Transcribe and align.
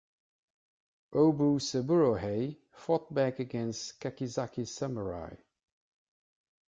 Obu 1.13 1.59
Saburohei 1.61 2.57
fought 2.71 3.13
back 3.13 3.37
against 3.37 3.99
Kakizaki's 4.01 4.71
samurai. 4.73 5.35